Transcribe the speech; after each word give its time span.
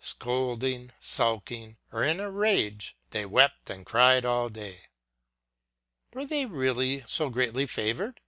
Scolding, 0.00 0.90
sulking, 1.00 1.76
or 1.92 2.02
in 2.02 2.18
a 2.18 2.28
rage, 2.28 2.96
they 3.10 3.24
wept 3.24 3.70
and 3.70 3.86
cried 3.86 4.24
all 4.24 4.48
day. 4.48 4.86
Were 6.12 6.24
they 6.24 6.46
really 6.46 7.04
so 7.06 7.30
greatly 7.30 7.68
favoured? 7.68 8.20